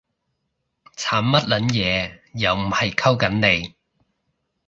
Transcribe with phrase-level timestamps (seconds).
[0.95, 3.75] 慘乜撚嘢？，又唔係溝緊你